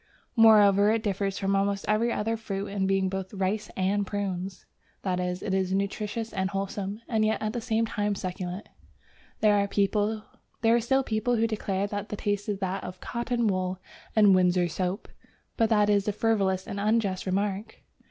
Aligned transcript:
Moreover, 0.35 0.89
it 0.89 1.03
differs 1.03 1.37
from 1.37 1.55
almost 1.55 1.85
every 1.87 2.11
other 2.11 2.35
fruit 2.35 2.65
in 2.69 2.87
being 2.87 3.07
both 3.07 3.31
"rice 3.35 3.69
and 3.77 4.03
prunes," 4.03 4.65
that 5.03 5.19
is, 5.19 5.43
it 5.43 5.53
is 5.53 5.73
nutritious 5.73 6.33
and 6.33 6.49
wholesome, 6.49 7.01
and 7.07 7.23
yet 7.23 7.39
at 7.39 7.53
the 7.53 7.61
same 7.61 7.85
time 7.85 8.15
succulent. 8.15 8.67
There 9.41 9.53
are 9.59 10.81
still 10.81 11.03
people 11.03 11.35
who 11.35 11.45
declare 11.45 11.85
that 11.85 12.09
the 12.09 12.15
taste 12.15 12.49
is 12.49 12.57
that 12.61 12.83
of 12.83 12.99
"cotton 12.99 13.45
wool 13.45 13.77
and 14.15 14.33
Windsor 14.33 14.67
soap," 14.69 15.07
but 15.55 15.69
that 15.69 15.87
is 15.87 16.07
a 16.07 16.13
frivolous 16.13 16.65
and 16.65 16.79
unjust 16.79 17.27
remark. 17.27 17.83